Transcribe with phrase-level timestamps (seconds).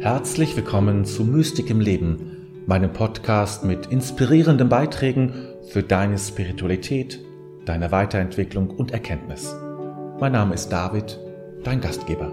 [0.00, 5.34] Herzlich willkommen zu Mystik im Leben, meinem Podcast mit inspirierenden Beiträgen
[5.68, 7.20] für deine Spiritualität,
[7.66, 9.54] deine Weiterentwicklung und Erkenntnis.
[10.18, 11.20] Mein Name ist David,
[11.64, 12.32] dein Gastgeber.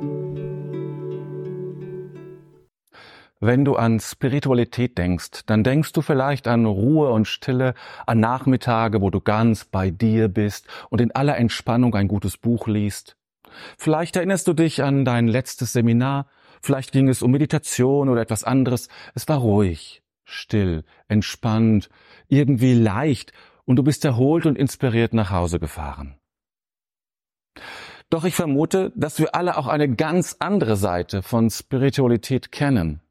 [3.42, 7.74] Wenn du an Spiritualität denkst, dann denkst du vielleicht an Ruhe und Stille,
[8.06, 12.68] an Nachmittage, wo du ganz bei dir bist und in aller Entspannung ein gutes Buch
[12.68, 13.18] liest.
[13.78, 16.28] Vielleicht erinnerst du dich an dein letztes Seminar,
[16.62, 18.90] vielleicht ging es um Meditation oder etwas anderes.
[19.16, 21.90] Es war ruhig, still, entspannt,
[22.28, 23.34] irgendwie leicht
[23.66, 26.16] und du bist erholt und inspiriert nach Hause gefahren.
[28.10, 33.02] Doch ich vermute, dass wir alle auch eine ganz andere Seite von Spiritualität kennen.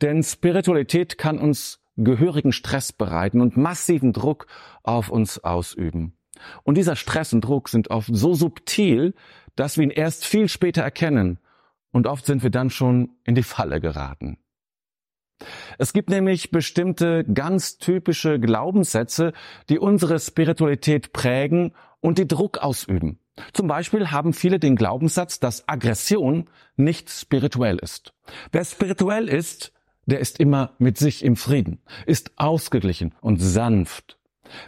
[0.00, 4.46] Denn Spiritualität kann uns gehörigen Stress bereiten und massiven Druck
[4.82, 6.16] auf uns ausüben.
[6.64, 9.14] Und dieser Stress und Druck sind oft so subtil,
[9.54, 11.38] dass wir ihn erst viel später erkennen
[11.92, 14.38] und oft sind wir dann schon in die Falle geraten.
[15.78, 19.32] Es gibt nämlich bestimmte ganz typische Glaubenssätze,
[19.68, 23.18] die unsere Spiritualität prägen und die Druck ausüben.
[23.52, 28.14] Zum Beispiel haben viele den Glaubenssatz, dass Aggression nicht spirituell ist.
[28.50, 29.72] Wer spirituell ist,
[30.06, 34.18] der ist immer mit sich im Frieden, ist ausgeglichen und sanft.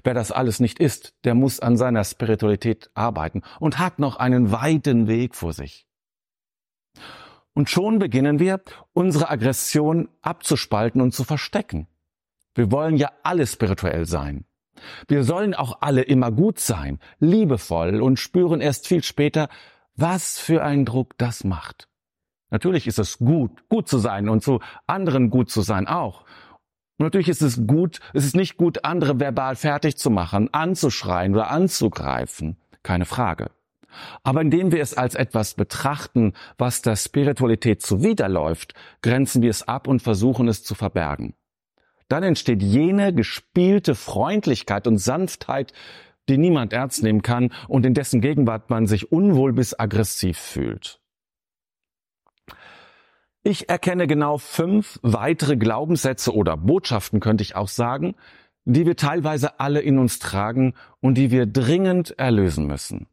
[0.02, 4.50] Wer das alles nicht ist, der muss an seiner Spiritualität arbeiten und hat noch einen
[4.50, 5.87] weiten Weg vor sich.
[7.54, 8.60] Und schon beginnen wir,
[8.92, 11.88] unsere Aggression abzuspalten und zu verstecken.
[12.54, 14.44] Wir wollen ja alle spirituell sein.
[15.08, 19.48] Wir sollen auch alle immer gut sein, liebevoll und spüren erst viel später,
[19.96, 21.88] was für einen Druck das macht.
[22.50, 26.22] Natürlich ist es gut, gut zu sein und zu anderen gut zu sein auch.
[26.98, 31.34] Und natürlich ist es gut, es ist nicht gut, andere verbal fertig zu machen, anzuschreien
[31.34, 32.56] oder anzugreifen.
[32.82, 33.50] Keine Frage.
[34.22, 39.88] Aber indem wir es als etwas betrachten, was der Spiritualität zuwiderläuft, grenzen wir es ab
[39.88, 41.34] und versuchen es zu verbergen.
[42.08, 45.72] Dann entsteht jene gespielte Freundlichkeit und Sanftheit,
[46.28, 51.00] die niemand ernst nehmen kann und in dessen Gegenwart man sich unwohl bis aggressiv fühlt.
[53.42, 58.14] Ich erkenne genau fünf weitere Glaubenssätze oder Botschaften, könnte ich auch sagen,
[58.64, 63.06] die wir teilweise alle in uns tragen und die wir dringend erlösen müssen.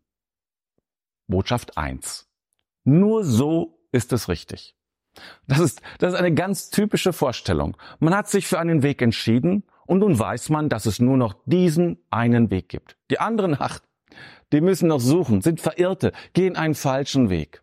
[1.27, 2.29] Botschaft eins:
[2.83, 4.75] Nur so ist es richtig.
[5.47, 7.77] Das ist, das ist eine ganz typische Vorstellung.
[7.99, 11.35] Man hat sich für einen Weg entschieden und nun weiß man, dass es nur noch
[11.45, 12.97] diesen einen Weg gibt.
[13.09, 13.83] Die anderen acht,
[14.51, 17.61] die müssen noch suchen, sind Verirrte, gehen einen falschen Weg.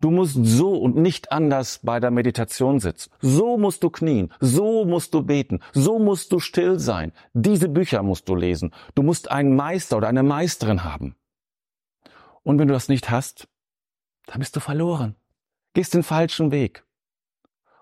[0.00, 3.12] Du musst so und nicht anders bei der Meditation sitzen.
[3.20, 4.32] So musst du knien.
[4.40, 5.60] So musst du beten.
[5.74, 7.12] So musst du still sein.
[7.34, 8.74] Diese Bücher musst du lesen.
[8.96, 11.14] Du musst einen Meister oder eine Meisterin haben.
[12.42, 13.48] Und wenn du das nicht hast,
[14.26, 15.16] dann bist du verloren.
[15.74, 16.84] Gehst den falschen Weg.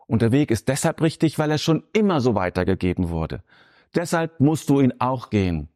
[0.07, 3.43] Und der Weg ist deshalb richtig, weil er schon immer so weitergegeben wurde.
[3.95, 5.69] Deshalb musst du ihn auch gehen.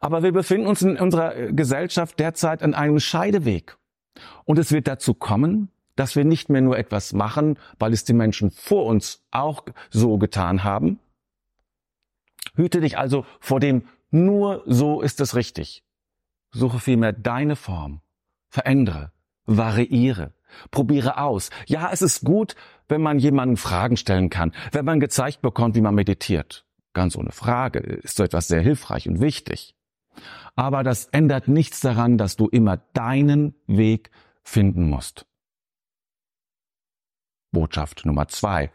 [0.00, 3.78] Aber wir befinden uns in unserer Gesellschaft derzeit an einem Scheideweg.
[4.44, 8.12] Und es wird dazu kommen, dass wir nicht mehr nur etwas machen, weil es die
[8.12, 11.00] Menschen vor uns auch so getan haben.
[12.54, 15.85] Hüte dich also vor dem nur so ist es richtig.
[16.56, 18.00] Suche vielmehr deine Form.
[18.48, 19.12] Verändere,
[19.44, 20.32] variiere,
[20.70, 21.50] probiere aus.
[21.66, 22.54] Ja, es ist gut,
[22.88, 26.64] wenn man jemanden Fragen stellen kann, wenn man gezeigt bekommt, wie man meditiert.
[26.94, 29.74] Ganz ohne Frage ist so etwas sehr hilfreich und wichtig.
[30.54, 34.10] Aber das ändert nichts daran, dass du immer deinen Weg
[34.42, 35.26] finden musst.
[37.52, 38.72] Botschaft Nummer zwei.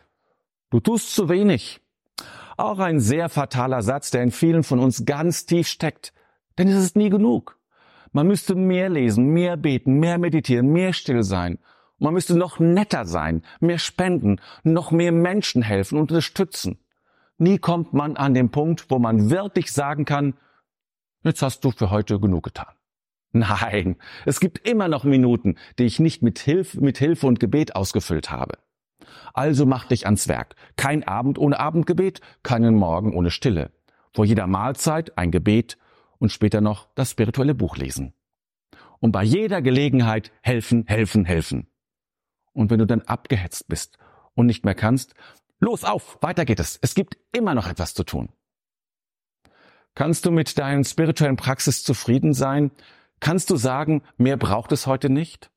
[0.70, 1.82] Du tust zu wenig.
[2.58, 6.14] Auch ein sehr fataler Satz, der in vielen von uns ganz tief steckt.
[6.60, 7.58] Denn es ist nie genug.
[8.12, 11.60] Man müsste mehr lesen, mehr beten, mehr meditieren, mehr still sein.
[11.98, 16.80] Man müsste noch netter sein, mehr spenden, noch mehr Menschen helfen und unterstützen.
[17.38, 20.34] Nie kommt man an den Punkt, wo man wirklich sagen kann,
[21.24, 22.74] jetzt hast du für heute genug getan.
[23.34, 27.76] Nein, es gibt immer noch Minuten, die ich nicht mit Hilfe, mit Hilfe und Gebet
[27.76, 28.58] ausgefüllt habe.
[29.34, 30.56] Also mach dich ans Werk.
[30.76, 33.72] Kein Abend ohne Abendgebet, keinen Morgen ohne Stille.
[34.14, 35.78] Vor jeder Mahlzeit ein Gebet
[36.22, 38.14] und später noch das spirituelle Buch lesen.
[39.00, 41.68] Und bei jeder Gelegenheit helfen, helfen, helfen.
[42.54, 43.98] Und wenn du dann abgehetzt bist
[44.36, 45.16] und nicht mehr kannst,
[45.60, 46.78] los auf, weiter geht es.
[46.84, 48.30] Es gibt immer noch etwas zu tun.
[49.96, 52.70] Kannst du mit deinen spirituellen Praxis zufrieden sein?
[53.20, 55.50] Kannst du sagen, mehr braucht es heute nicht?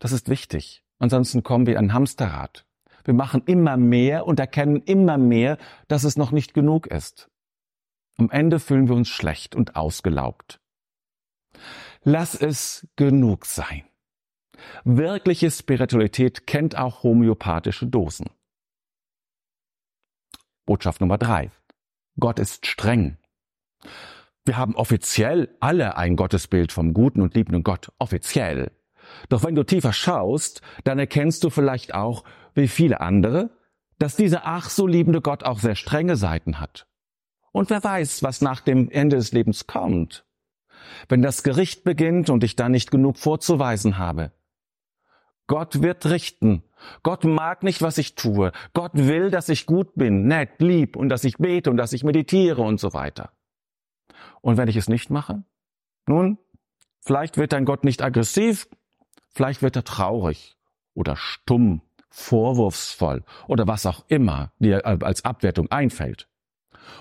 [0.00, 0.82] Das ist wichtig.
[0.98, 2.66] Ansonsten kommen wir an Hamsterrad.
[3.04, 5.56] Wir machen immer mehr und erkennen immer mehr,
[5.86, 7.30] dass es noch nicht genug ist.
[8.20, 10.60] Am Ende fühlen wir uns schlecht und ausgelaugt.
[12.02, 13.84] Lass es genug sein.
[14.84, 18.28] Wirkliche Spiritualität kennt auch homöopathische Dosen.
[20.66, 21.50] Botschaft Nummer drei.
[22.18, 23.16] Gott ist streng.
[24.44, 27.90] Wir haben offiziell alle ein Gottesbild vom guten und liebenden Gott.
[27.98, 28.70] Offiziell.
[29.30, 33.56] Doch wenn du tiefer schaust, dann erkennst du vielleicht auch, wie viele andere,
[33.98, 36.86] dass dieser ach so liebende Gott auch sehr strenge Seiten hat.
[37.52, 40.24] Und wer weiß, was nach dem Ende des Lebens kommt.
[41.08, 44.32] Wenn das Gericht beginnt und ich da nicht genug vorzuweisen habe.
[45.46, 46.62] Gott wird richten.
[47.02, 48.52] Gott mag nicht, was ich tue.
[48.72, 52.04] Gott will, dass ich gut bin, nett, lieb und dass ich bete und dass ich
[52.04, 53.32] meditiere und so weiter.
[54.40, 55.42] Und wenn ich es nicht mache?
[56.06, 56.38] Nun,
[57.00, 58.68] vielleicht wird dein Gott nicht aggressiv,
[59.28, 60.56] vielleicht wird er traurig
[60.94, 66.28] oder stumm, vorwurfsvoll oder was auch immer dir als Abwertung einfällt.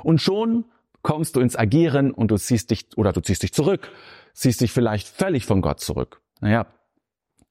[0.04, 0.66] Und schon
[1.02, 3.90] kommst du ins Agieren und du ziehst dich oder du ziehst dich zurück,
[4.34, 6.22] ziehst dich vielleicht völlig von Gott zurück.
[6.42, 6.68] Naja,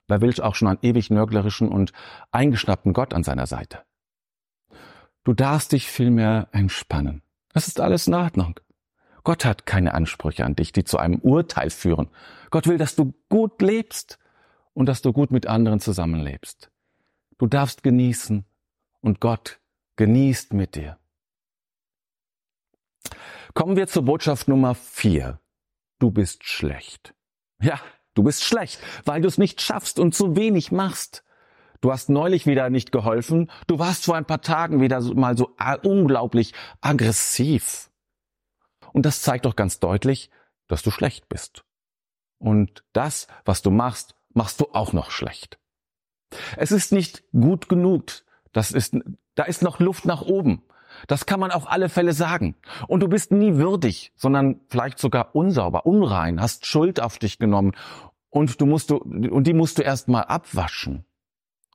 [0.06, 1.93] wer will auch schon einen ewig nörglerischen und
[2.31, 3.82] eingeschnappten Gott an seiner Seite?
[5.25, 7.23] Du darfst dich vielmehr entspannen.
[7.52, 8.61] Das ist alles in Ordnung.
[9.25, 12.08] Gott hat keine Ansprüche an dich, die zu einem Urteil führen.
[12.50, 14.19] Gott will, dass du gut lebst
[14.73, 16.70] und dass du gut mit anderen zusammenlebst.
[17.37, 18.46] Du darfst genießen
[19.00, 19.61] und Gott
[19.96, 20.98] genießt mit dir.
[23.55, 25.41] Kommen wir zur Botschaft Nummer vier.
[25.99, 27.15] Du bist schlecht.
[27.61, 27.81] Ja,
[28.15, 31.25] du bist schlecht, weil du es nicht schaffst und zu wenig machst.
[31.81, 33.50] Du hast neulich wieder nicht geholfen.
[33.67, 37.91] Du warst vor ein paar Tagen wieder mal so unglaublich aggressiv.
[38.93, 40.31] Und das zeigt doch ganz deutlich,
[40.67, 41.65] dass du schlecht bist.
[42.39, 45.59] Und das, was du machst, machst du auch noch schlecht.
[46.56, 48.05] Es ist nicht gut genug.
[48.53, 48.97] Das ist,
[49.35, 50.62] da ist noch Luft nach oben.
[51.06, 52.56] Das kann man auf alle Fälle sagen.
[52.87, 57.73] Und du bist nie würdig, sondern vielleicht sogar unsauber, unrein, hast Schuld auf dich genommen
[58.31, 61.05] und du musst du, und die musst du erst mal abwaschen.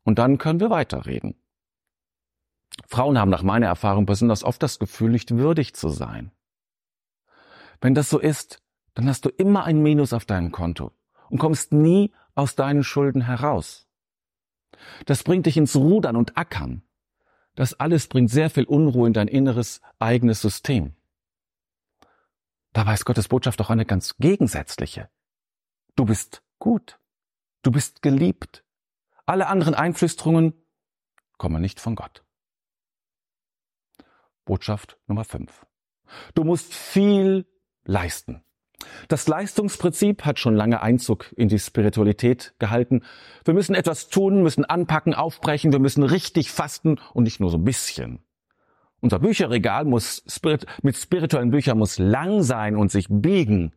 [0.03, 1.35] Und dann können wir weiterreden.
[2.87, 6.31] Frauen haben nach meiner Erfahrung besonders oft das Gefühl, nicht würdig zu sein.
[7.81, 8.61] Wenn das so ist,
[8.93, 10.91] dann hast du immer ein Minus auf deinem Konto
[11.29, 13.87] und kommst nie aus deinen Schulden heraus.
[15.05, 16.83] Das bringt dich ins Rudern und Ackern.
[17.55, 20.95] Das alles bringt sehr viel Unruhe in dein inneres eigenes System.
[22.71, 25.09] Dabei ist Gottes Botschaft doch eine ganz gegensätzliche.
[25.95, 26.99] Du bist gut.
[27.61, 28.65] Du bist geliebt.
[29.25, 30.53] Alle anderen Einflüsterungen
[31.37, 32.25] kommen nicht von Gott.
[34.43, 35.65] Botschaft Nummer 5.
[36.33, 37.47] Du musst viel
[37.85, 38.43] leisten.
[39.07, 43.01] Das Leistungsprinzip hat schon lange Einzug in die Spiritualität gehalten.
[43.45, 47.57] Wir müssen etwas tun, müssen anpacken, aufbrechen, wir müssen richtig fasten und nicht nur so
[47.57, 48.19] ein bisschen.
[49.01, 50.23] Unser Bücherregal muss
[50.81, 53.73] mit spirituellen Büchern muss lang sein und sich biegen.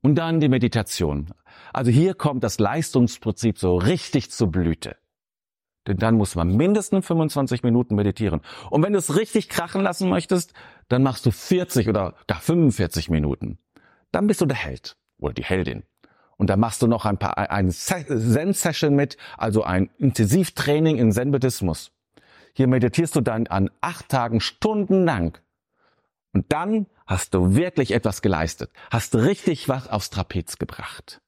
[0.00, 1.32] Und dann die Meditation.
[1.72, 4.96] Also hier kommt das Leistungsprinzip so richtig zur Blüte.
[5.86, 8.40] Denn dann muss man mindestens 25 Minuten meditieren.
[8.70, 10.54] Und wenn du es richtig krachen lassen möchtest,
[10.88, 13.58] dann machst du 40 oder gar 45 Minuten
[14.14, 15.82] dann bist du der Held oder die Heldin.
[16.36, 21.92] Und dann machst du noch ein paar, ein Zen-Session mit, also ein Intensivtraining in Zen-Buddhismus.
[22.54, 25.38] Hier meditierst du dann an acht Tagen stundenlang.
[26.32, 31.20] Und dann hast du wirklich etwas geleistet, hast richtig was aufs Trapez gebracht.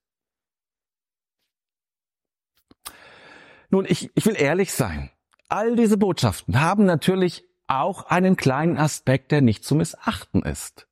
[3.70, 5.10] Nun, ich, ich will ehrlich sein.
[5.48, 10.85] All diese Botschaften haben natürlich auch einen kleinen Aspekt, der nicht zu missachten ist.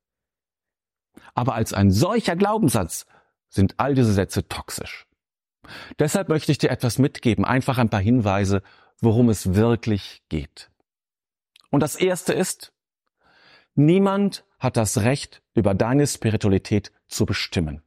[1.35, 3.07] Aber als ein solcher Glaubenssatz
[3.49, 5.07] sind all diese Sätze toxisch.
[5.99, 8.63] Deshalb möchte ich dir etwas mitgeben, einfach ein paar Hinweise,
[9.01, 10.71] worum es wirklich geht.
[11.71, 12.73] Und das erste ist,
[13.75, 17.83] niemand hat das Recht, über deine Spiritualität zu bestimmen.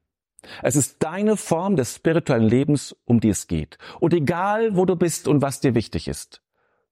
[0.61, 3.77] Es ist deine Form des spirituellen Lebens, um die es geht.
[3.99, 6.41] Und egal, wo du bist und was dir wichtig ist,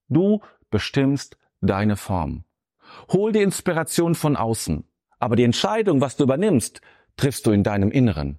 [0.09, 2.43] du bestimmst deine Form.
[3.09, 4.85] Hol die Inspiration von außen.
[5.25, 6.81] Aber die Entscheidung, was du übernimmst,
[7.17, 8.37] triffst du in deinem Inneren.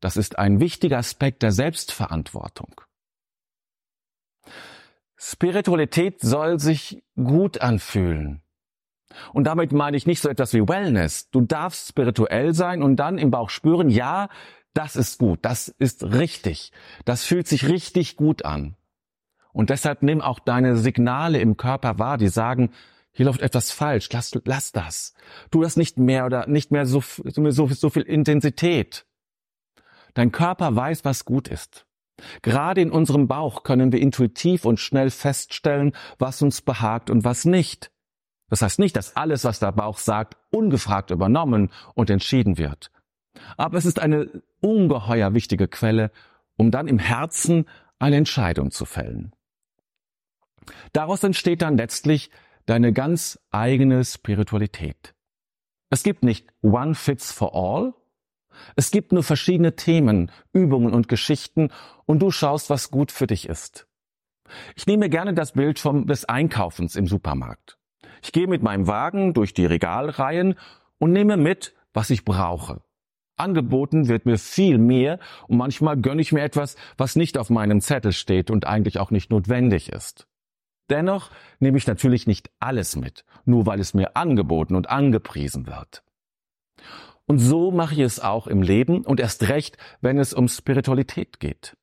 [0.00, 2.80] Das ist ein wichtiger Aspekt der Selbstverantwortung.
[5.18, 8.40] Spiritualität soll sich gut anfühlen.
[9.34, 11.28] Und damit meine ich nicht so etwas wie Wellness.
[11.28, 14.30] Du darfst spirituell sein und dann im Bauch spüren, ja,
[14.72, 16.72] das ist gut, das ist richtig,
[17.04, 18.74] das fühlt sich richtig gut an.
[19.52, 22.70] Und deshalb nimm auch deine Signale im Körper wahr, die sagen,
[23.16, 25.14] hier läuft etwas falsch, lass, lass das.
[25.50, 29.06] Tu das nicht mehr oder nicht mehr so, so, so viel Intensität.
[30.12, 31.86] Dein Körper weiß, was gut ist.
[32.42, 37.46] Gerade in unserem Bauch können wir intuitiv und schnell feststellen, was uns behagt und was
[37.46, 37.90] nicht.
[38.50, 42.90] Das heißt nicht, dass alles, was der Bauch sagt, ungefragt übernommen und entschieden wird.
[43.56, 46.10] Aber es ist eine ungeheuer wichtige Quelle,
[46.58, 47.64] um dann im Herzen
[47.98, 49.32] eine Entscheidung zu fällen.
[50.92, 52.30] Daraus entsteht dann letztlich
[52.66, 55.14] deine ganz eigene Spiritualität.
[55.88, 57.94] Es gibt nicht One Fits for All.
[58.74, 61.70] Es gibt nur verschiedene Themen, Übungen und Geschichten
[62.06, 63.86] und du schaust, was gut für dich ist.
[64.74, 67.78] Ich nehme gerne das Bild vom, des Einkaufens im Supermarkt.
[68.22, 70.56] Ich gehe mit meinem Wagen durch die Regalreihen
[70.98, 72.82] und nehme mit, was ich brauche.
[73.36, 77.80] Angeboten wird mir viel mehr und manchmal gönne ich mir etwas, was nicht auf meinem
[77.80, 80.26] Zettel steht und eigentlich auch nicht notwendig ist.
[80.90, 86.02] Dennoch nehme ich natürlich nicht alles mit, nur weil es mir angeboten und angepriesen wird.
[87.26, 91.40] Und so mache ich es auch im Leben und erst recht, wenn es um Spiritualität
[91.40, 91.76] geht.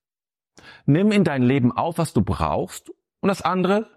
[0.86, 3.89] Nimm in dein Leben auf, was du brauchst und das andere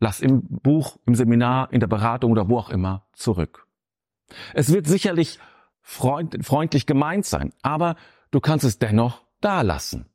[0.00, 3.66] lass im Buch, im Seminar, in der Beratung oder wo auch immer zurück.
[4.52, 5.38] Es wird sicherlich
[5.80, 7.96] freund, freundlich gemeint sein, aber
[8.30, 10.06] du kannst es dennoch da lassen.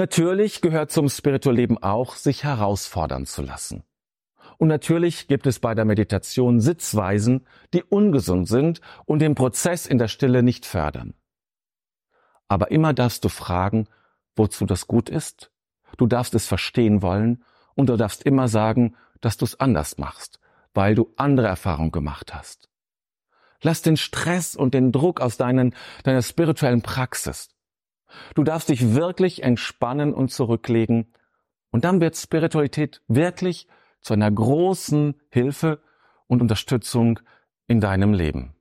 [0.00, 3.84] Natürlich gehört zum Spiritualleben auch, sich herausfordern zu lassen.
[4.56, 9.98] Und natürlich gibt es bei der Meditation Sitzweisen, die ungesund sind und den Prozess in
[9.98, 11.12] der Stille nicht fördern.
[12.48, 13.88] Aber immer darfst du fragen,
[14.36, 15.52] wozu das gut ist.
[15.98, 20.40] Du darfst es verstehen wollen und du darfst immer sagen, dass du es anders machst,
[20.72, 22.70] weil du andere Erfahrungen gemacht hast.
[23.60, 27.50] Lass den Stress und den Druck aus deinen, deiner spirituellen Praxis.
[28.34, 31.12] Du darfst dich wirklich entspannen und zurücklegen.
[31.70, 33.68] Und dann wird Spiritualität wirklich
[34.00, 35.80] zu einer großen Hilfe
[36.26, 37.20] und Unterstützung
[37.66, 38.54] in deinem Leben.